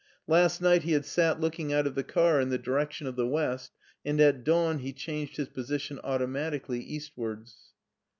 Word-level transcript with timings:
Last 0.25 0.61
night 0.63 0.81
he 0.81 0.93
had 0.93 1.05
sat 1.05 1.39
looking 1.39 1.71
out 1.71 1.85
of 1.85 1.93
the 1.93 2.03
car 2.03 2.41
in 2.41 2.49
the 2.49 2.57
direction 2.57 3.05
of 3.05 3.15
the 3.15 3.27
west 3.27 3.71
and 4.03 4.19
at 4.19 4.43
dawn 4.43 4.79
he 4.79 4.93
changed 4.93 5.37
his 5.37 5.47
position 5.49 5.99
automatically 6.03 6.79
eastwards. 6.79 7.75